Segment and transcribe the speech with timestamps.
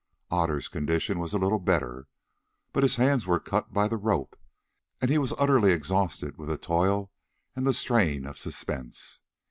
[0.31, 2.07] Otter's condition was a little better,
[2.73, 4.35] but his hands were cut by the rope
[4.99, 7.11] and he was utterly exhausted with toil
[7.55, 9.19] and the strain of suspense.